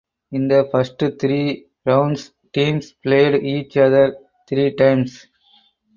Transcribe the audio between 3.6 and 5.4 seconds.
other three times.